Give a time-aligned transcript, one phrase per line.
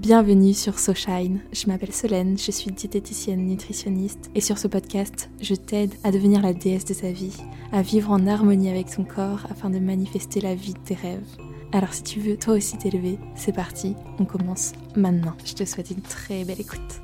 [0.00, 1.40] Bienvenue sur SoShine.
[1.52, 6.40] Je m'appelle Solène, je suis diététicienne nutritionniste et sur ce podcast, je t'aide à devenir
[6.40, 7.36] la déesse de ta vie,
[7.70, 11.36] à vivre en harmonie avec ton corps afin de manifester la vie de tes rêves.
[11.72, 15.34] Alors si tu veux toi aussi t'élever, c'est parti, on commence maintenant.
[15.44, 17.02] Je te souhaite une très belle écoute.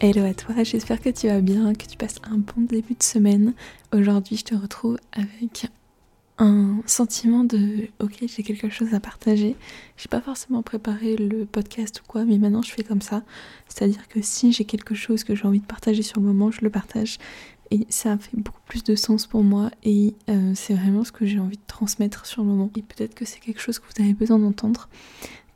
[0.00, 3.02] Hello à toi, j'espère que tu vas bien, que tu passes un bon début de
[3.02, 3.52] semaine.
[3.92, 5.66] Aujourd'hui, je te retrouve avec
[6.38, 9.54] un sentiment de ok j'ai quelque chose à partager
[9.96, 13.22] j'ai pas forcément préparé le podcast ou quoi mais maintenant je fais comme ça
[13.68, 16.26] c'est à dire que si j'ai quelque chose que j'ai envie de partager sur le
[16.26, 17.18] moment je le partage
[17.70, 21.24] et ça fait beaucoup plus de sens pour moi et euh, c'est vraiment ce que
[21.24, 24.02] j'ai envie de transmettre sur le moment et peut-être que c'est quelque chose que vous
[24.02, 24.88] avez besoin d'entendre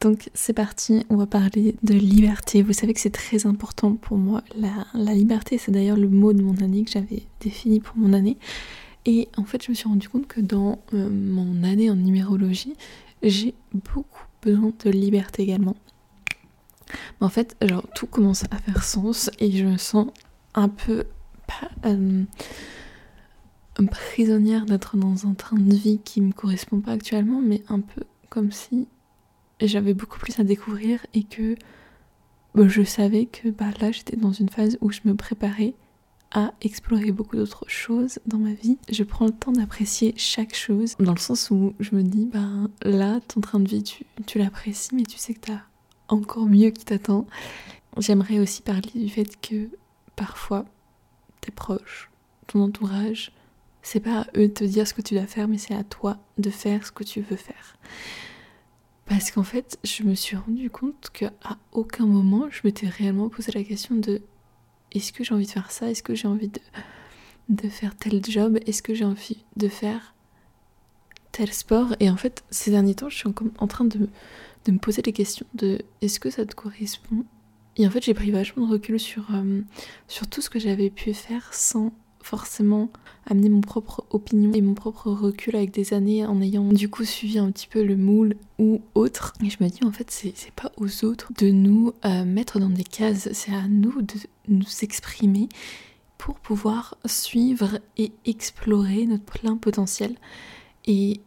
[0.01, 2.63] donc c'est parti, on va parler de liberté.
[2.63, 4.45] Vous savez que c'est très important pour moi.
[4.57, 8.13] La, la liberté, c'est d'ailleurs le mot de mon année que j'avais défini pour mon
[8.13, 8.37] année.
[9.09, 12.75] Et en fait, je me suis rendu compte que dans euh, mon année en numérologie,
[13.23, 15.77] j'ai beaucoup besoin de liberté également.
[17.23, 20.09] En fait, genre, tout commence à faire sens et je me sens
[20.55, 21.05] un peu
[21.47, 22.25] pas, euh,
[23.91, 28.03] prisonnière d'être dans un train de vie qui me correspond pas actuellement, mais un peu
[28.29, 28.89] comme si
[29.59, 31.55] j'avais beaucoup plus à découvrir et que
[32.55, 35.73] bah, je savais que bah, là j'étais dans une phase où je me préparais
[36.33, 38.79] à explorer beaucoup d'autres choses dans ma vie.
[38.91, 42.71] Je prends le temps d'apprécier chaque chose, dans le sens où je me dis, ben
[42.83, 45.63] là, ton train de vie, tu, l'apprécies, mais tu sais que t'as
[46.09, 47.27] encore mieux qui t'attend.
[47.97, 49.71] J'aimerais aussi parler du fait que
[50.17, 50.67] parfois,
[51.41, 52.11] tes proches,
[52.47, 53.33] ton entourage,
[53.83, 55.85] c'est pas à eux de te dire ce que tu dois faire, mais c'est à
[55.85, 57.77] toi de faire ce que tu veux faire.
[59.07, 61.33] Parce qu'en fait, je me suis rendu compte qu'à
[61.73, 64.21] aucun moment, je m'étais réellement posé la question de
[64.93, 65.91] est-ce que j'ai envie de faire ça?
[65.91, 66.51] Est-ce que j'ai envie
[67.49, 68.59] de, faire tel job?
[68.67, 70.15] Est-ce que j'ai envie de faire
[71.33, 71.95] tel sport?
[72.01, 74.09] Et en fait, ces derniers temps, je suis en, train de,
[74.69, 77.25] me poser les questions de est-ce que ça te correspond?
[77.77, 79.61] Et en fait, j'ai pris vachement de recul sur, euh,
[80.09, 81.93] sur tout ce que j'avais pu faire sans
[82.23, 82.91] forcément
[83.27, 87.05] amener mon propre opinion et mon propre recul avec des années en ayant du coup
[87.05, 89.35] suivi un petit peu le moule ou autre.
[89.45, 92.71] Et je me dis en fait c'est pas aux autres de nous euh, mettre dans
[92.71, 94.15] des cases, c'est à nous de
[94.49, 95.49] nous exprimer
[96.17, 100.17] pour pouvoir suivre et explorer notre plein potentiel.
[100.87, 101.21] Et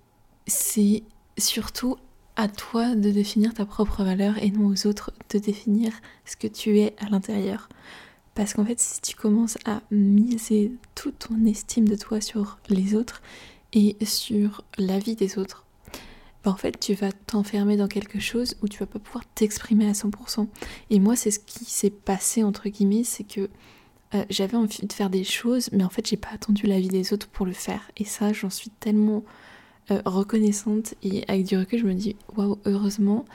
[0.47, 1.03] c'est
[1.38, 1.96] surtout
[2.35, 5.91] à toi de définir ta propre valeur et non aux autres de définir
[6.25, 7.69] ce que tu es à l'intérieur.
[8.36, 12.96] Parce qu'en fait, si tu commences à miser toute ton estime de toi sur les
[12.96, 13.22] autres
[13.74, 15.66] et sur la vie des autres,
[16.44, 19.88] bah en fait, tu vas t'enfermer dans quelque chose où tu vas pas pouvoir t'exprimer
[19.88, 20.47] à 100%.
[20.90, 23.50] Et moi, c'est ce qui s'est passé, entre guillemets, c'est que
[24.14, 26.88] euh, j'avais envie de faire des choses, mais en fait, j'ai pas attendu la vie
[26.88, 27.92] des autres pour le faire.
[27.98, 29.24] Et ça, j'en suis tellement
[29.92, 30.96] euh, reconnaissante.
[31.03, 33.25] Et avec du recul, je me dis, waouh, heureusement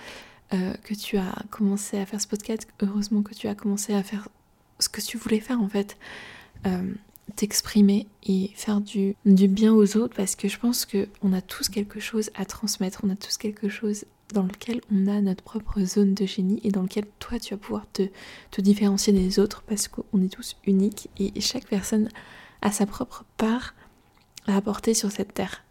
[0.52, 4.02] euh, que tu as commencé à faire ce podcast, heureusement que tu as commencé à
[4.02, 4.28] faire
[4.78, 5.96] ce que tu voulais faire en fait.
[6.66, 6.92] Euh,
[7.34, 11.98] t'exprimer et faire du, bien aux autres parce que je pense qu'on a tous quelque
[11.98, 16.14] chose à transmettre, on a tous quelque chose dans lequel on a notre propre zone
[16.14, 18.02] de génie et dans lequel toi tu vas pouvoir te,
[18.52, 22.08] te différencier des autres parce qu'on est tous uniques et chaque personne
[22.62, 23.74] a sa propre part
[24.46, 25.62] à apporter sur cette terre.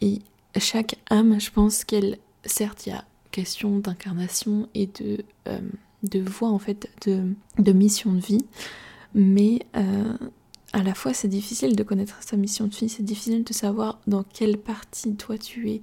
[0.00, 0.20] Et
[0.58, 5.24] chaque âme, je pense qu'elle, certes, il y a question d'incarnation et de...
[5.48, 5.58] Euh,
[6.02, 8.44] de voie en fait de, mission de vie,
[9.14, 10.16] mais euh,
[10.72, 14.00] à la fois c'est difficile de connaître sa mission de vie, c'est difficile de savoir
[14.06, 15.82] dans quelle partie toi tu es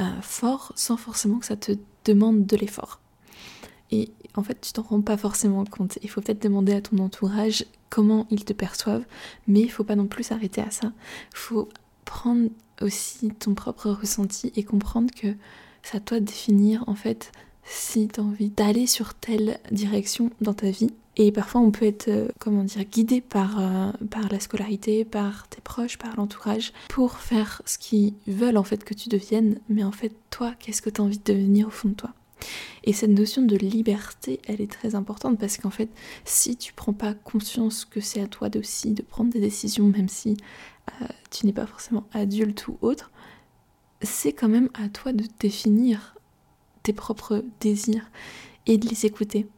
[0.00, 1.72] euh, fort sans forcément que ça te
[2.04, 3.00] demande de l'effort.
[3.90, 5.98] Et en fait, tu t'en rends pas forcément compte.
[6.02, 9.04] Il faut peut-être demander à ton entourage comment ils te perçoivent,
[9.46, 10.92] mais il faut pas non plus s'arrêter à ça.
[11.32, 11.68] Il faut
[12.04, 12.48] prendre
[12.80, 15.36] aussi ton propre ressenti et comprendre que
[16.04, 17.30] toi de définir en fait
[17.64, 20.90] si tu as envie d'aller sur telle direction dans ta vie.
[21.16, 25.48] Et parfois on peut être, euh, comment dire, guidé par, euh, par la scolarité, par
[25.48, 29.60] tes proches, par l'entourage, pour faire ce qu'ils veulent en fait que tu deviennes.
[29.68, 32.10] Mais en fait, toi, qu'est-ce que tu as envie de devenir au fond de toi?
[32.82, 35.88] Et cette notion de liberté, elle est très importante parce qu'en fait,
[36.24, 40.08] si tu prends pas conscience que c'est à toi aussi de prendre des décisions, même
[40.08, 40.36] si
[41.00, 43.10] euh, tu n'es pas forcément adulte ou autre,
[44.02, 46.13] c'est quand même à toi de définir
[46.84, 48.08] tes propres désirs
[48.66, 49.48] et de les écouter.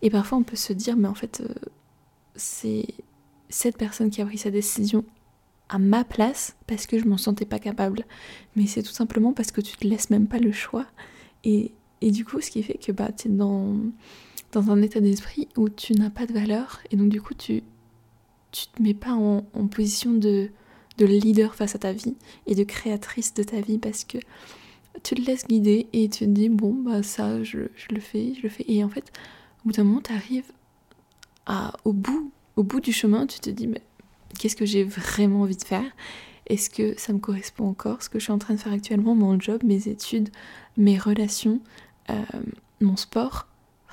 [0.00, 1.54] Et parfois on peut se dire, mais en fait, euh,
[2.34, 2.86] c'est
[3.50, 5.04] cette personne qui a pris sa décision
[5.68, 8.06] à ma place parce que je m'en sentais pas capable.
[8.56, 10.86] Mais c'est tout simplement parce que tu te laisses même pas le choix.
[11.44, 13.76] Et, du coup, ce qui fait que bah, tu es dans,
[14.52, 16.80] dans un état d'esprit où tu n'as pas de valeur.
[16.90, 17.62] Et donc, du coup, tu,
[18.52, 20.50] tu te mets pas en, en position de,
[20.98, 22.16] de leader face à ta vie
[22.46, 24.18] et de créatrice de ta vie parce que
[25.02, 28.42] tu te laisses guider et tu te dis bon bah ça je, le fais, je
[28.42, 28.64] le fais.
[28.68, 29.12] Et en fait,
[29.60, 30.50] au bout d'un moment, tu arrives
[31.46, 32.30] à, au bout,
[32.80, 33.82] du chemin, tu te dis mais
[34.38, 35.90] qu'est-ce que j'ai vraiment envie de faire?
[36.46, 38.02] Est-ce que ça me correspond encore?
[38.02, 40.30] Ce que je suis en train de faire actuellement, mon job, mes études,
[40.76, 41.60] mes relations,
[42.10, 42.22] euh,
[42.80, 43.46] mon sport.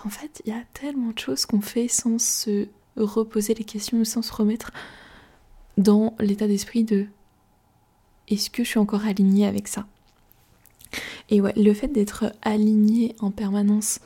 [0.06, 4.04] En fait, il y a tellement de choses qu'on fait sans se reposer les questions,
[4.06, 4.72] sans se remettre
[5.78, 7.08] dans l'état d'esprit de
[8.28, 9.86] est-ce que je suis encore alignée avec ça?
[11.30, 14.00] Et ouais, le fait d'être aligné en permanence,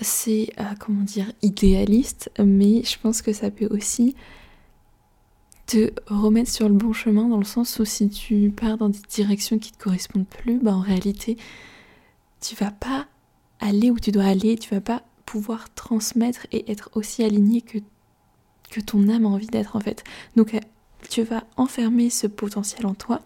[0.00, 4.14] c'est, euh, comment dire, idéaliste, mais je pense que ça peut aussi
[5.66, 8.98] te remettre sur le bon chemin dans le sens où si tu pars dans des
[9.08, 11.36] directions qui te correspondent plus, bah en réalité,
[12.40, 13.06] tu vas pas
[13.60, 17.78] aller où tu dois aller, tu vas pas pouvoir transmettre et être aussi aligné que,
[18.70, 20.02] que ton âme a envie d'être en fait.
[20.34, 20.60] Donc euh,
[21.08, 23.20] tu vas enfermer ce potentiel en toi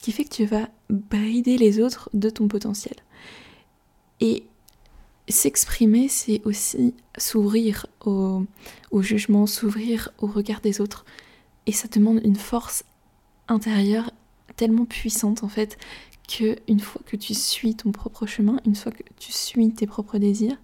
[0.00, 2.94] qui fait que tu vas brider les autres de ton potentiel.
[4.20, 4.44] Et
[5.28, 8.44] s'exprimer, c'est aussi s'ouvrir au,
[8.90, 11.04] au, jugement, s'ouvrir au regard des autres.
[11.66, 12.84] Et ça demande une force
[13.48, 14.10] intérieure
[14.56, 15.78] tellement puissante en fait
[16.28, 19.86] que une fois que tu suis ton propre chemin, une fois que tu suis tes
[19.86, 20.56] propres désirs,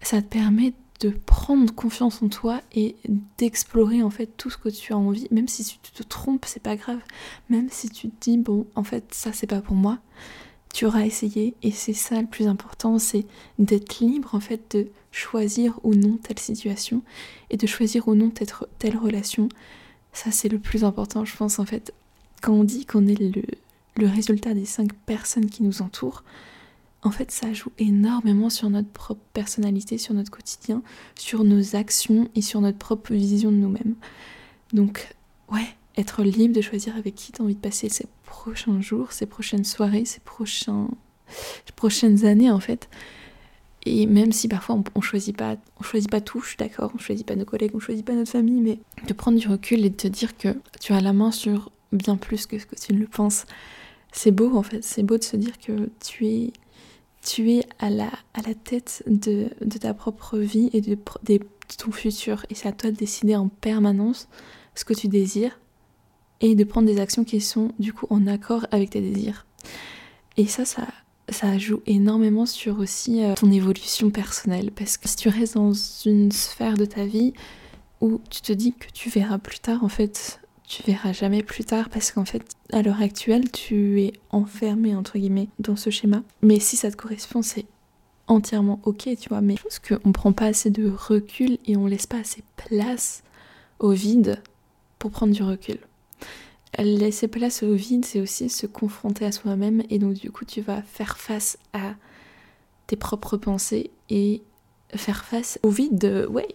[0.00, 2.94] ça te permet de prendre confiance en toi et
[3.38, 6.62] d'explorer en fait tout ce que tu as envie, même si tu te trompes, c'est
[6.62, 7.00] pas grave.
[7.48, 9.98] Même si tu te dis bon, en fait, ça c'est pas pour moi,
[10.74, 13.26] tu auras essayé et c'est ça le plus important, c'est
[13.58, 17.02] d'être libre en fait de choisir ou non telle situation
[17.48, 19.48] et de choisir ou non telle, relation.
[20.12, 21.94] Ça c'est le plus important, je pense en fait.
[22.42, 23.42] Quand on dit qu'on est le,
[23.96, 26.24] le résultat des cinq personnes qui nous entourent,
[27.02, 30.82] en fait, ça joue énormément sur notre propre personnalité, sur notre quotidien,
[31.14, 33.94] sur nos actions et sur notre propre vision de nous-mêmes.
[34.72, 35.14] Donc,
[35.50, 35.66] ouais,
[35.96, 39.26] être libre de choisir avec qui tu as envie de passer ces prochains jours, ces
[39.26, 40.88] prochaines soirées, ces prochains...
[41.76, 42.88] prochaines années, en fait.
[43.86, 46.92] Et même si parfois on, on, choisit pas, on choisit pas tout, je suis d'accord,
[46.94, 49.84] on choisit pas nos collègues, on choisit pas notre famille, mais de prendre du recul
[49.86, 52.76] et de te dire que tu as la main sur bien plus que ce que
[52.76, 53.46] tu ne le penses,
[54.12, 56.52] c'est beau en fait, c'est beau de se dire que tu es
[57.22, 60.96] tu es à la, à la tête de, ta propre vie et de,
[61.78, 62.44] ton futur.
[62.50, 64.28] Et c'est à toi de décider en permanence
[64.74, 65.58] ce que tu désires
[66.40, 69.46] et de prendre des actions qui sont du coup en accord avec tes désirs.
[70.36, 70.86] Et ça, ça,
[71.28, 74.70] ça joue énormément sur aussi euh, ton évolution personnelle.
[74.72, 75.72] Parce que si tu restes dans
[76.06, 77.34] une sphère de ta vie
[78.00, 80.40] où tu te dis que tu verras plus tard, en fait,
[80.70, 85.18] tu verras jamais plus tard parce qu'en fait, à l'heure actuelle, tu es enfermé, entre
[85.18, 86.22] guillemets, dans ce schéma.
[86.42, 87.66] Mais si ça te correspond, c'est
[88.28, 89.40] entièrement ok, tu vois.
[89.40, 93.24] Mais je pense qu'on prend pas assez de recul et on laisse pas assez place
[93.80, 94.40] au vide
[95.00, 95.78] pour prendre du recul.
[96.78, 100.60] Laisser place au vide, c'est aussi se confronter à soi-même et donc du coup, tu
[100.60, 101.96] vas faire face à
[102.86, 104.40] tes propres pensées et
[104.94, 106.54] faire face au vide, ouais,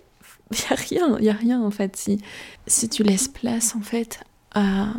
[0.52, 1.96] il n'y a rien, il a rien en fait.
[1.96, 2.20] Si,
[2.68, 4.20] si tu laisses place en fait
[4.52, 4.94] à euh,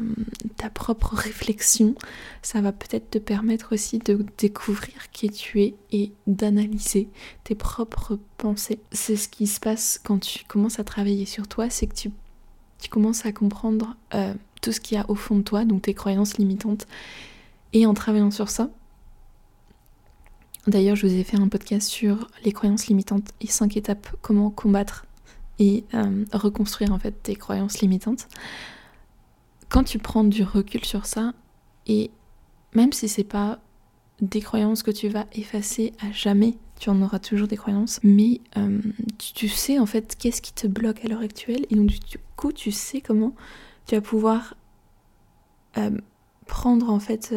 [0.58, 1.94] ta propre réflexion,
[2.43, 7.08] ça va peut-être te permettre aussi de découvrir qui tu es et d'analyser
[7.44, 8.81] tes propres pensées.
[8.93, 12.10] C'est ce qui se passe quand tu commences à travailler sur toi, c'est que tu,
[12.81, 15.82] tu, commences à comprendre euh, tout ce qu'il y a au fond de toi, donc
[15.82, 16.87] tes croyances limitantes.
[17.72, 18.70] Et en travaillant sur ça,
[20.66, 24.50] D'ailleurs, je vous ai fait un podcast sur les croyances limitantes et 5 étapes comment
[24.50, 25.05] combattre
[25.58, 28.28] et euh, reconstruire en fait tes croyances limitantes.
[29.68, 31.32] Quand tu prends du recul sur ça,
[31.86, 32.10] et
[32.75, 33.58] même si c'est pas
[34.20, 38.40] des croyances que tu vas effacer à jamais, tu en auras toujours des croyances, mais
[38.56, 38.80] euh,
[39.18, 42.52] tu, sais en fait qu'est-ce qui te bloque à l'heure actuelle, et donc du coup
[42.52, 43.34] tu sais comment
[43.86, 44.54] tu vas pouvoir
[45.78, 45.90] euh,
[46.46, 47.34] prendre en fait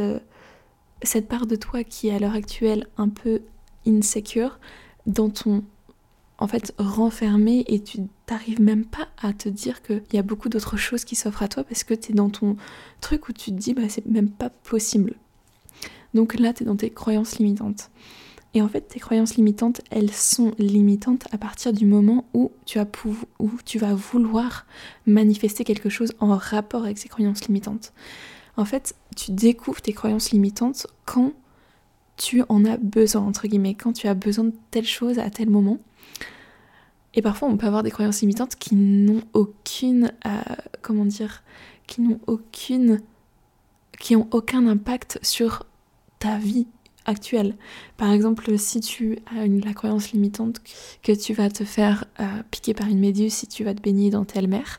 [1.03, 3.41] cette part de toi qui est à l'heure actuelle un peu
[3.87, 4.59] insecure
[5.05, 5.63] dans ton
[6.39, 10.49] en fait renfermé et tu t'arrives même pas à te dire qu'il y a beaucoup
[10.49, 12.55] d'autres choses qui s'offrent à toi parce que tu es dans ton
[13.01, 15.15] truc où tu te dis bah c'est même pas possible.
[16.13, 17.91] Donc là tu es dans tes croyances limitantes.
[18.53, 22.79] Et en fait tes croyances limitantes elles sont limitantes à partir du moment où tu,
[22.79, 22.87] as
[23.39, 24.65] où tu vas vouloir
[25.05, 27.91] manifester quelque chose en rapport avec ces croyances limitantes.
[28.55, 31.33] En fait tu découvres tes croyances limitantes quand
[32.15, 35.49] tu en as besoin, entre guillemets, quand tu as besoin de telle chose à tel
[35.49, 35.79] moment.
[37.15, 40.41] Et parfois, on peut avoir des croyances limitantes qui n'ont aucune, euh,
[40.81, 41.43] comment dire,
[41.87, 43.01] qui n'ont aucune,
[43.99, 45.65] qui ont aucun impact sur
[46.19, 46.67] ta vie
[47.05, 47.55] actuelle.
[47.97, 50.59] Par exemple, si tu as la croyance limitante
[51.01, 54.11] que tu vas te faire euh, piquer par une méduse si tu vas te baigner
[54.11, 54.77] dans telle mer,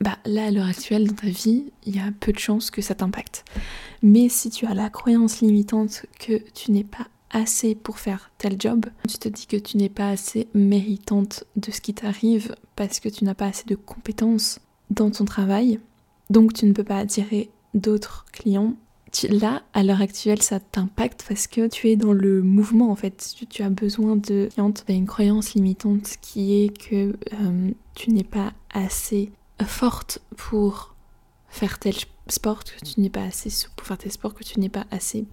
[0.00, 2.82] bah là, à l'heure actuelle, dans ta vie, il y a peu de chances que
[2.82, 3.44] ça t'impacte.
[4.02, 8.56] Mais si tu as la croyance limitante que tu n'es pas assez pour faire tel
[8.58, 13.00] job, tu te dis que tu n'es pas assez méritante de ce qui t'arrive parce
[13.00, 14.60] que tu n'as pas assez de compétences
[14.90, 15.80] dans ton travail,
[16.30, 18.74] donc tu ne peux pas attirer d'autres clients.
[19.28, 23.34] Là, à l'heure actuelle, ça t'impacte parce que tu es dans le mouvement en fait.
[23.50, 24.84] Tu, as besoin de clientes.
[24.86, 29.30] Tu as une croyance limitante qui est que euh, tu n'es pas assez
[29.66, 30.94] forte pour
[31.48, 31.94] faire tel
[32.28, 34.86] sport, que tu n'es pas assez souple pour faire tes sports, que tu n'es pas
[34.90, 35.26] assez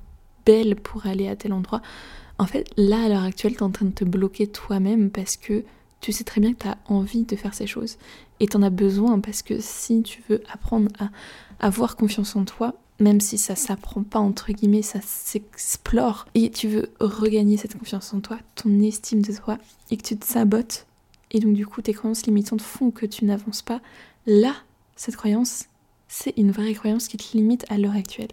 [0.45, 1.81] belle pour aller à tel endroit.
[2.37, 5.37] En fait, là, à l'heure actuelle, tu es en train de te bloquer toi-même parce
[5.37, 5.63] que
[6.01, 7.97] tu sais très bien que tu as envie de faire ces choses
[8.39, 11.09] et tu en as besoin parce que si tu veux apprendre à
[11.59, 16.67] avoir confiance en toi, même si ça s'apprend pas entre guillemets, ça s'explore et tu
[16.67, 19.57] veux regagner cette confiance en toi, ton estime de toi
[19.91, 20.85] et que tu te sabotes
[21.31, 23.81] et donc du coup tes croyances limitantes font que tu n'avances pas,
[24.25, 24.55] là,
[24.95, 25.65] cette croyance,
[26.07, 28.31] c'est une vraie croyance qui te limite à l'heure actuelle.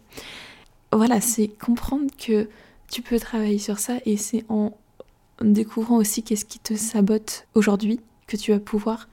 [0.93, 2.49] Voilà, c'est comprendre que
[2.91, 4.73] tu peux travailler sur ça et c'est en
[5.41, 9.09] découvrant aussi qu'est-ce qui te sabote aujourd'hui que tu vas pouvoir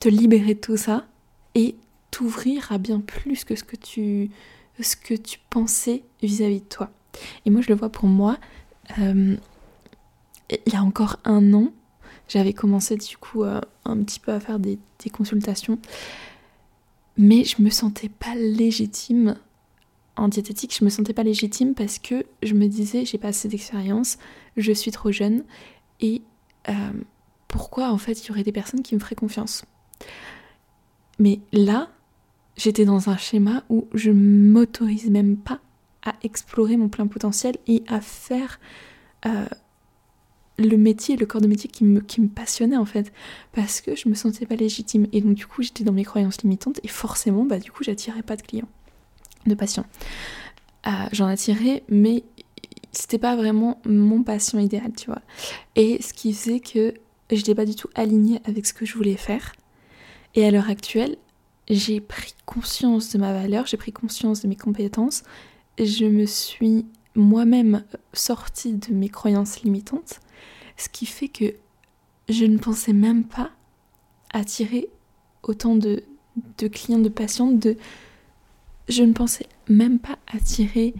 [0.00, 1.06] te libérer de tout ça
[1.54, 1.76] et
[2.10, 4.30] t'ouvrir à bien plus que ce que tu,
[4.80, 6.90] ce que tu pensais vis-à-vis de toi.
[7.44, 8.38] Et moi, je le vois pour moi.
[8.98, 9.36] Euh,
[10.50, 11.68] il y a encore un an,
[12.28, 15.78] j'avais commencé du coup euh, un petit peu à faire des, des, consultations,
[17.16, 19.36] mais je me sentais pas légitime
[20.16, 20.76] en diététique.
[20.78, 24.18] Je me sentais pas légitime parce que je me disais j'ai pas assez d'expérience,
[24.56, 25.44] je suis trop jeune
[26.00, 26.22] et
[26.68, 26.92] euh,
[27.48, 29.64] pourquoi en fait il y aurait des personnes qui me feraient confiance?
[31.18, 31.90] Mais là,
[32.56, 35.60] j'étais dans un schéma où je m'autorise même pas
[36.04, 38.58] à explorer mon plein potentiel et à faire
[39.26, 39.46] euh,
[40.58, 43.12] le métier, le corps de métier qui me, qui passionnait en fait,
[43.52, 45.06] parce que je me sentais pas légitime.
[45.12, 48.22] Et donc du coup j'étais dans mes croyances limitantes et forcément bah du coup j'attirais
[48.22, 48.68] pas de clients,
[49.46, 49.86] de patients.
[50.86, 52.24] Euh, j'en attirais, mais
[52.92, 55.22] c'était pas vraiment mon patient idéal, tu vois.
[55.76, 56.94] Et ce qui faisait que
[57.30, 59.52] je n'étais pas du tout alignée avec ce que je voulais faire.
[60.34, 61.16] Et à l'heure actuelle,
[61.68, 65.22] j'ai pris conscience de ma valeur, j'ai pris conscience de mes compétences,
[65.78, 70.20] je me suis moi-même sortie de mes croyances limitantes,
[70.76, 71.54] ce qui fait que
[72.28, 73.50] je ne pensais même pas
[74.32, 74.88] attirer
[75.42, 76.04] autant de,
[76.58, 77.76] de clients, de patients, de...
[78.92, 80.94] je ne pensais même pas attirer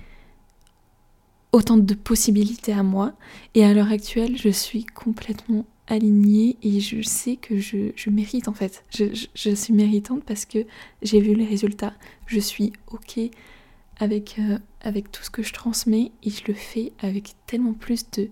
[1.52, 3.12] autant de possibilités à moi.
[3.54, 8.54] Et à l'heure actuelle, je suis complètement alignée et je sais que je, mérite en
[8.54, 8.84] fait.
[8.90, 10.66] Je, suis méritante parce que
[11.02, 11.94] j'ai vu les résultats.
[12.26, 13.20] Je suis ok
[13.98, 18.10] avec, euh, avec tout ce que je transmets et je le fais avec tellement plus
[18.12, 18.30] de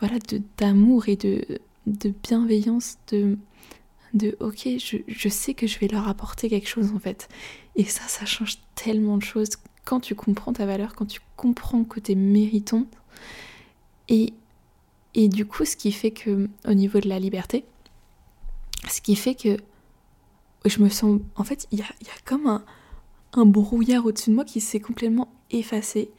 [0.00, 1.44] voilà de d'amour et de,
[1.86, 3.36] de bienveillance de
[4.14, 7.28] de ok je, je sais que je vais leur apporter quelque chose en fait
[7.76, 9.50] et ça ça change tellement de choses
[9.84, 12.88] quand tu comprends ta valeur quand tu comprends que tu es méritante
[14.08, 14.32] et
[15.14, 17.64] et du coup, ce qui fait que, au niveau de la liberté,
[18.88, 19.56] ce qui fait que
[20.64, 21.20] je me sens.
[21.34, 21.86] En fait, il y a,
[22.24, 22.64] comme un,
[23.32, 26.10] un brouillard au-dessus de moi qui s'est complètement effacé.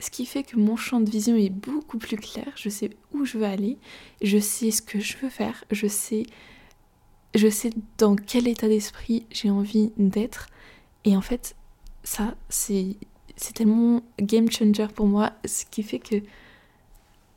[0.00, 2.48] Ce qui fait que mon champ de vision est beaucoup plus clair.
[2.56, 3.78] Je sais où je veux aller.
[4.20, 5.64] Je sais ce que je veux faire.
[5.70, 6.24] Je sais,
[7.34, 10.48] je sais dans quel état d'esprit j'ai envie d'être.
[11.04, 11.56] Et en fait,
[12.02, 12.96] ça, c'est,
[13.54, 15.32] tellement game changer pour moi.
[15.44, 16.16] Ce qui fait que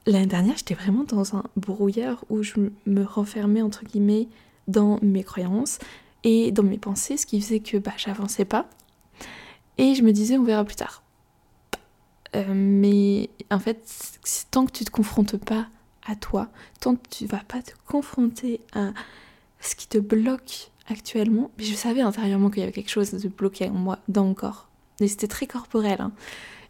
[0.08, 2.54] L'année dernière, j'étais vraiment dans un brouillard où je
[2.86, 4.30] me renfermais, entre guillemets,
[4.70, 5.80] dans mes croyances
[6.24, 8.70] et dans mes pensées, ce qui faisait que bah, j'avançais pas.
[9.77, 11.04] Et je me disais, on verra plus tard.
[12.38, 13.82] Euh, mais en fait,
[14.50, 15.68] tant que tu te confrontes pas
[16.06, 16.48] à toi,
[16.80, 18.94] tant que tu vas pas te confronter à
[19.67, 23.27] ce qui te bloque actuellement, mais je savais intérieurement qu'il y avait quelque chose de
[23.27, 24.69] bloqué en moi, dans mon corps.
[25.00, 26.01] Et c'était très corporel.
[26.01, 26.12] Hein.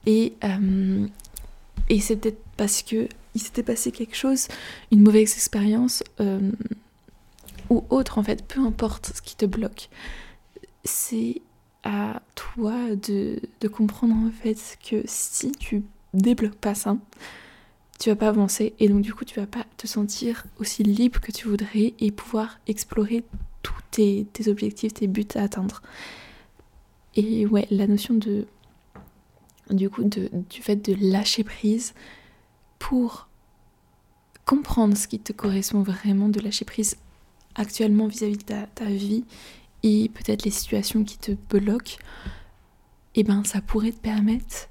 [0.06, 1.08] Et, euh,
[2.00, 4.48] c'est parce que il s'était passé quelque chose,
[4.92, 6.52] une mauvaise expérience euh,
[7.70, 9.90] ou autre en fait, peu importe ce qui te bloque.
[10.84, 11.42] C'est
[11.84, 16.98] à toi de, de, comprendre en fait que si tu débloques pas ça,
[18.00, 21.20] tu vas pas avancer et donc du coup tu vas pas te sentir aussi libre
[21.20, 23.24] que tu voudrais et pouvoir explorer
[23.64, 25.82] tous tes, tes objectifs, tes buts à atteindre.
[27.16, 28.46] Et ouais, la notion de
[29.70, 31.94] du coup de, du fait de lâcher prise
[32.80, 33.28] pour
[34.46, 36.98] comprendre ce qui te correspond vraiment, de lâcher prise
[37.56, 39.26] actuellement vis-à-vis de ta, vie
[39.84, 41.98] et peut-être les situations qui te bloquent,
[43.16, 44.70] et eh ben ça pourrait te permettre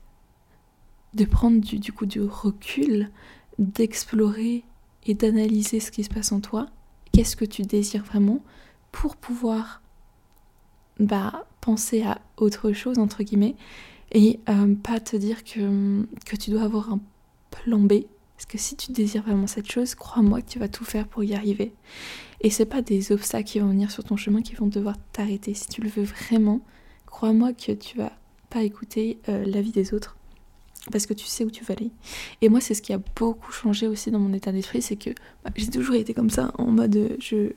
[1.16, 3.10] de prendre du, coup du recul,
[3.58, 4.64] d'explorer
[5.06, 6.66] et d'analyser ce qui se passe en toi,
[7.12, 8.40] qu'est-ce que tu désires vraiment
[8.92, 9.82] pour pouvoir
[11.00, 13.56] bah, penser à autre chose, entre guillemets,
[14.12, 17.00] et euh, pas te dire que, que tu dois avoir un
[17.50, 18.04] plan B.
[18.36, 21.24] Parce que si tu désires vraiment cette chose, crois-moi que tu vas tout faire pour
[21.24, 21.72] y arriver.
[22.42, 25.54] Et c'est pas des obstacles qui vont venir sur ton chemin qui vont devoir t'arrêter.
[25.54, 26.60] Si tu le veux vraiment,
[27.06, 28.12] crois-moi que tu vas
[28.50, 30.16] pas écouter euh, l'avis des autres
[30.90, 31.90] parce que tu sais où tu vas aller.
[32.42, 35.10] Et moi, c'est ce qui a beaucoup changé aussi dans mon état d'esprit, c'est que
[35.44, 37.52] bah, j'ai toujours été comme ça, en mode je,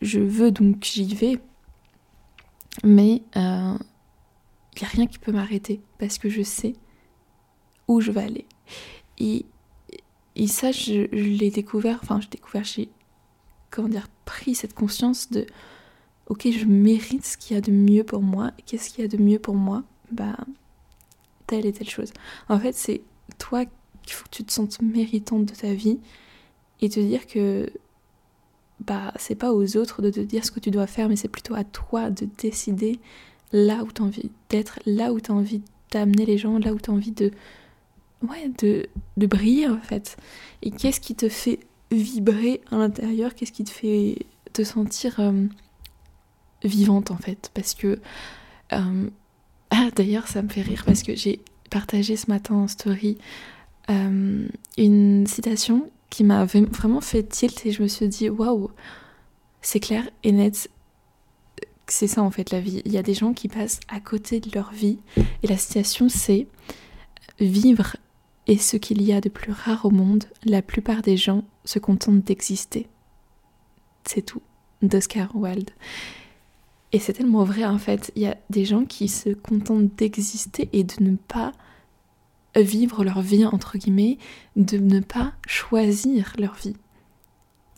[0.00, 1.38] je, veux donc j'y vais,
[2.84, 3.74] mais il euh,
[4.80, 6.74] n'y a rien qui peut m'arrêter parce que je sais
[7.88, 8.46] où je vais aller.
[9.18, 9.44] Et,
[10.46, 12.88] ça, je, l'ai découvert, enfin, j'ai découvert, j'ai,
[13.70, 15.44] comment dire, pris cette conscience de
[16.28, 18.52] ok, je mérite ce qu'il y a de mieux pour moi.
[18.64, 20.36] Qu'est-ce qu'il y a de mieux pour moi Bah,
[21.50, 22.12] telle et telle chose.
[22.48, 23.02] En fait, c'est
[23.38, 23.64] toi
[24.02, 25.98] qu'il faut que tu te sentes méritante de ta vie
[26.80, 27.70] et te dire que
[28.86, 31.28] bah c'est pas aux autres de te dire ce que tu dois faire, mais c'est
[31.28, 33.00] plutôt à toi de décider
[33.52, 36.72] là où tu as envie d'être, là où tu as envie d'amener les gens, là
[36.72, 37.32] où tu as envie de
[38.22, 40.16] ouais, de, de briller en fait.
[40.62, 41.58] Et qu'est-ce qui te fait
[41.90, 45.46] vibrer à l'intérieur, qu'est-ce qui te fait te sentir euh,
[46.62, 47.50] vivante en fait?
[47.54, 47.98] Parce que
[48.72, 49.10] euh,
[49.70, 53.18] ah d'ailleurs ça me fait rire parce que j'ai partagé ce matin en story
[53.90, 54.46] euh,
[54.76, 58.70] une citation qui m'a vraiment fait tilt et je me suis dit waouh
[59.62, 60.70] c'est clair et net
[61.90, 62.82] c'est ça en fait la vie.
[62.84, 64.98] Il y a des gens qui passent à côté de leur vie
[65.42, 66.46] et la citation c'est
[67.40, 67.96] vivre
[68.46, 70.24] est ce qu'il y a de plus rare au monde.
[70.44, 72.88] La plupart des gens se contentent d'exister.
[74.04, 74.42] C'est tout.
[74.82, 75.70] d'Oscar Wilde
[76.92, 78.12] et c'est tellement vrai en fait.
[78.16, 81.52] Il y a des gens qui se contentent d'exister et de ne pas
[82.56, 84.18] vivre leur vie, entre guillemets,
[84.56, 86.76] de ne pas choisir leur vie.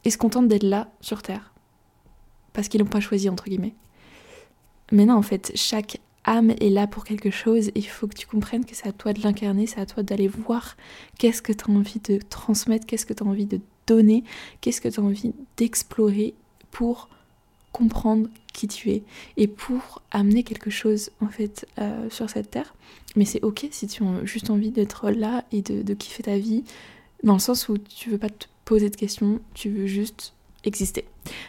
[0.05, 1.53] Et se contentent d'être là sur Terre.
[2.53, 3.75] Parce qu'ils n'ont pas choisi, entre guillemets.
[4.91, 8.27] Mais non, en fait, chaque âme est là pour quelque chose il faut que tu
[8.27, 10.77] comprennes que c'est à toi de l'incarner, c'est à toi d'aller voir
[11.19, 14.23] qu'est-ce que tu as envie de transmettre, qu'est-ce que tu as envie de donner,
[14.61, 16.35] qu'est-ce que tu as envie d'explorer
[16.71, 17.09] pour
[17.73, 19.03] comprendre qui tu es
[19.37, 22.75] et pour amener quelque chose en fait euh, sur cette terre.
[23.17, 26.65] Mais c'est ok si tu as juste envie d'être là et de, kiffer ta vie,
[27.23, 31.05] dans le sens où tu veux pas te poser de questions, tu veux juste exister.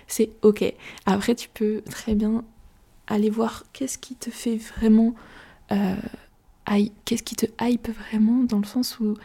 [0.07, 0.73] C'est ok.
[1.05, 2.43] Après, tu peux très bien
[3.07, 5.13] aller voir qu'est-ce qui te fait vraiment.
[5.71, 5.95] Euh,
[7.05, 9.15] qu'est-ce qui te hype vraiment dans le sens où.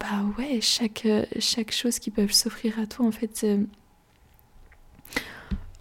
[0.00, 1.06] Bah ouais, chaque,
[1.38, 3.46] chaque chose qui peut s'offrir à toi en fait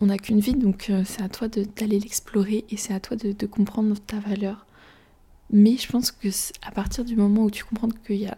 [0.03, 3.15] on n'a qu'une vie, donc euh, c'est à toi d'aller l'explorer et c'est à toi
[3.15, 4.65] de, comprendre ta valeur.
[5.49, 6.27] Mais je pense que
[6.61, 8.37] à partir du moment où tu comprends qu'il y a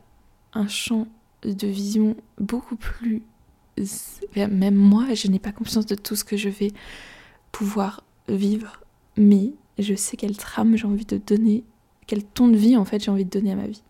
[0.54, 1.08] un champ
[1.44, 3.24] de vision beaucoup plus...
[4.36, 6.72] Même moi, je n'ai pas conscience de tout ce que je vais
[7.52, 8.80] pouvoir vivre,
[9.18, 11.64] mais je sais quelle trame j'ai envie de donner,
[12.06, 13.84] quel ton de vie en fait j'ai envie de donner à ma vie.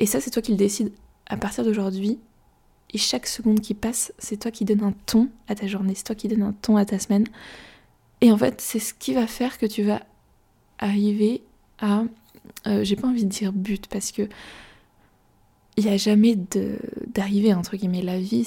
[0.00, 0.92] Et ça, c'est toi qui le décides
[1.26, 2.18] à partir d'aujourd'hui.
[2.92, 6.04] Et chaque seconde qui passe, c'est toi qui donnes un ton à ta journée, c'est
[6.04, 7.26] toi qui donnes un ton à ta semaine.
[8.20, 10.02] Et en fait, c'est ce qui va faire que tu vas
[10.78, 11.42] arriver
[11.78, 12.04] à.
[12.66, 14.28] Euh, j'ai pas envie de dire but parce que.
[15.76, 16.36] Il n'y a jamais
[17.06, 18.02] d'arrivée, entre guillemets.
[18.02, 18.44] La vie,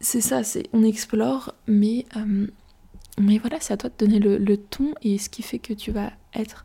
[0.00, 2.46] c'est ça, c'est on explore, mais, euh,
[3.18, 5.72] mais voilà, c'est à toi de donner le, le, ton et ce qui fait que
[5.72, 6.64] tu vas être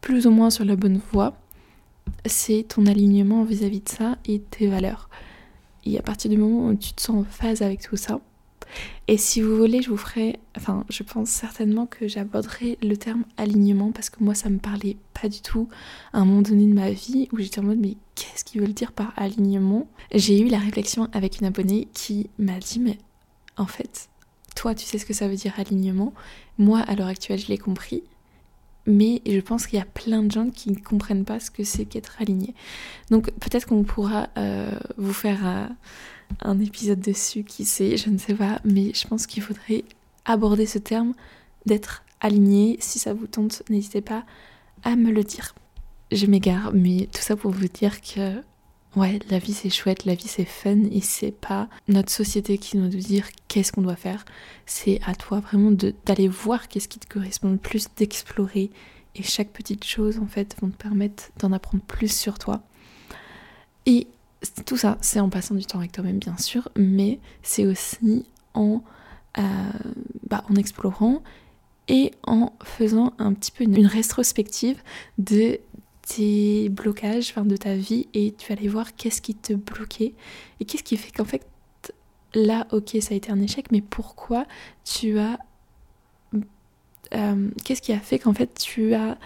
[0.00, 1.36] plus ou moins sur la bonne voie,
[2.24, 5.08] c'est ton alignement vis-à-vis -vis de ça et tes valeurs.
[5.86, 8.20] Et à partir du moment où tu te sens en phase avec tout ça,
[9.08, 13.24] et si vous voulez, je vous ferai, enfin, je pense certainement que j'aborderai le terme
[13.36, 15.68] alignement parce que moi, ça me parlait pas du tout
[16.12, 18.74] à un moment donné de ma vie où j'étais en mode, mais qu'est-ce qu'ils veulent
[18.74, 19.86] dire par alignement?
[20.12, 22.98] J'ai eu la réflexion avec une abonnée qui m'a dit, mais
[23.56, 24.08] en fait,
[24.56, 26.12] toi, tu sais ce que ça veut dire alignement?
[26.58, 28.02] Moi, à l'heure actuelle, je l'ai compris
[28.86, 31.64] mais je pense qu'il y a plein de gens qui ne comprennent pas ce que
[31.64, 32.54] c'est qu'être aligné.
[33.10, 35.66] Donc peut-être qu'on pourra euh, vous faire euh,
[36.40, 39.84] un épisode dessus, qui sait, je ne sais pas, mais je pense qu'il faudrait
[40.24, 41.14] aborder ce terme
[41.66, 42.76] d'être aligné.
[42.80, 44.24] Si ça vous tente, n'hésitez pas
[44.84, 45.54] à me le dire.
[46.12, 48.40] Je m'égare, mais tout ça pour vous dire que
[48.96, 52.76] ouais, la vie c'est chouette, la vie c'est fun et c'est pas notre société qui
[52.76, 54.24] doit nous dire qu'est-ce qu'on doit faire.
[54.64, 58.70] C'est à toi vraiment d'aller voir qu'est-ce qui te correspond le plus, d'explorer
[59.14, 62.62] et chaque petite chose en fait vont te permettre d'en apprendre plus sur toi.
[63.84, 64.08] Et
[64.64, 68.82] tout ça, c'est en passant du temps avec toi-même bien sûr, mais c'est aussi en,
[69.38, 69.42] euh,
[70.28, 71.22] bah, en explorant
[71.88, 74.82] et en faisant un petit peu une, une rétrospective
[75.18, 75.60] de
[76.06, 80.14] tes blocages de ta vie et tu aller voir qu'est-ce qui te bloquait
[80.60, 81.46] et qu'est-ce qui fait qu'en fait
[82.34, 84.46] là ok ça a été un échec mais pourquoi
[84.84, 85.38] tu as
[87.14, 89.18] euh, qu'est-ce qui a fait qu'en fait tu as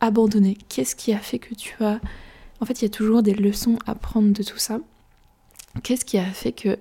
[0.00, 0.56] abandonné?
[0.68, 2.00] Qu'est-ce qui a fait que tu as...
[2.60, 4.78] En fait, il y a toujours des leçons à prendre de tout ça.
[5.82, 6.78] Qu'est-ce qui a fait que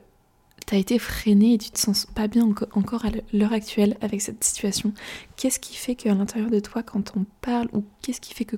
[0.65, 4.21] tu as été freiné et tu te sens pas bien encore à l'heure actuelle avec
[4.21, 4.93] cette situation?
[5.35, 8.55] Qu'est-ce qui fait qu'à l'intérieur de toi, quand on parle, ou qu'est-ce qui fait que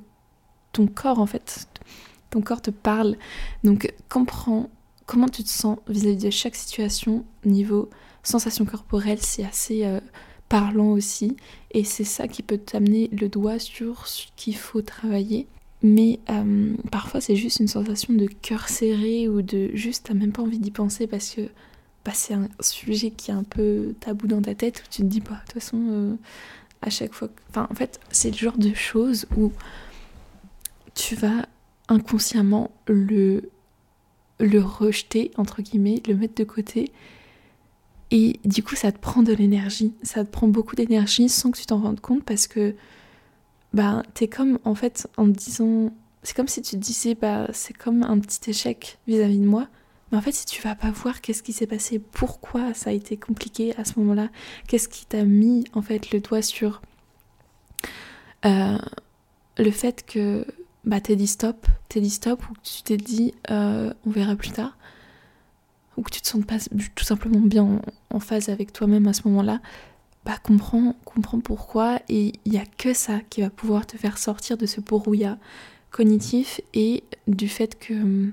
[0.85, 1.67] corps, en fait,
[2.29, 3.15] ton corps te parle
[3.63, 4.69] Donc, comprends
[5.07, 7.89] comment tu te sens vis-à-vis de chaque situation, niveau
[8.21, 9.99] sensation corporelle, c'est assez euh,
[10.49, 11.37] parlant aussi,
[11.71, 15.47] et c'est ça qui peut t'amener le doigt sur ce qu'il faut travailler.
[15.83, 20.31] Mais euh, parfois c'est juste une sensation de cœur serré ou de juste t'as même
[20.31, 21.41] pas envie d'y penser parce que
[22.03, 25.07] bah, c'est un sujet qui est un peu tabou dans ta tête où tu te
[25.07, 26.15] dis pas, bah, de toute façon euh,
[26.81, 27.29] à chaque fois.
[27.55, 29.51] En fait c'est le genre de choses où
[30.97, 31.47] tu vas
[31.87, 33.41] inconsciemment le
[34.39, 36.91] rejeter entre guillemets, le mettre de côté
[38.11, 39.93] et du coup, ça te prend de l'énergie.
[40.01, 42.75] Ça te prend beaucoup d'énergie sans que tu t'en rendes compte parce que
[43.73, 45.91] bah, t'es comme en fait en disant.
[46.23, 49.67] C'est comme si tu te disais, bah, c'est comme un petit échec vis-à-vis de moi.
[50.11, 52.93] Mais en fait, si tu vas pas voir qu'est-ce qui s'est passé, pourquoi ça a
[52.93, 54.29] été compliqué à ce moment-là,
[54.67, 56.81] qu'est-ce qui t'a mis en fait le doigt sur
[58.45, 58.77] euh,
[59.57, 60.45] le fait que
[60.87, 64.51] bah, t'es dit stop, t'es dit stop ou tu t'es dit euh, on verra plus
[64.51, 64.77] tard.
[65.97, 66.57] Ou que tu te sens pas
[66.95, 69.59] tout simplement bien en, phase avec toi-même à ce moment-là,
[70.25, 71.99] bah comprends, comprends pourquoi.
[72.07, 75.37] Et il n'y a que ça qui va pouvoir te faire sortir de ce brouillard
[75.91, 78.31] cognitif et du fait que,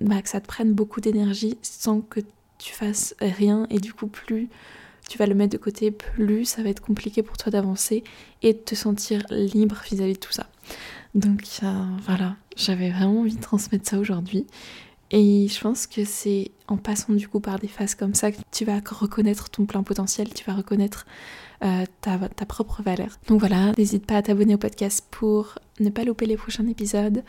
[0.00, 2.20] bah, que ça te prenne beaucoup d'énergie sans que
[2.58, 4.48] tu fasses rien et du coup plus
[5.08, 8.04] tu vas le mettre de côté, plus ça va être compliqué pour toi d'avancer
[8.42, 10.46] et de te sentir libre vis-à-vis de tout ça.
[11.14, 14.46] Donc euh, voilà, j'avais vraiment envie de transmettre ça aujourd'hui.
[15.12, 18.38] Et je pense que c'est en passant du coup par des phases comme ça que
[18.50, 21.06] tu vas reconnaître ton plein potentiel, tu vas reconnaître
[21.64, 23.18] euh, ta, propre valeur.
[23.28, 27.22] Donc voilà, n'hésite pas à t'abonner au podcast pour ne pas louper les prochains épisodes,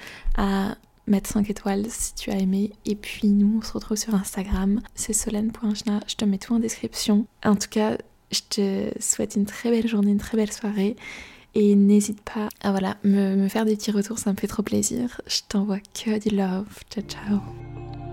[1.08, 2.72] mettre 5 étoiles si tu as aimé.
[2.86, 6.60] Et puis nous, on se retrouve sur Instagram, c'est solène.jna, je te mets tout en
[6.60, 7.26] description.
[7.44, 7.98] En tout cas,
[8.32, 10.96] je te souhaite une très belle journée, une très belle soirée.
[11.56, 14.64] Et n'hésite pas à voilà, me, me faire des petits retours, ça me fait trop
[14.64, 15.22] plaisir.
[15.26, 16.68] Je t'envoie que du love.
[16.92, 18.07] Ciao ciao